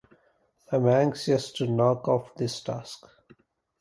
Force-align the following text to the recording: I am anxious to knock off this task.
I 0.71 0.77
am 0.77 0.87
anxious 0.87 1.51
to 1.51 1.67
knock 1.67 2.07
off 2.07 2.33
this 2.33 2.59
task. 2.63 3.05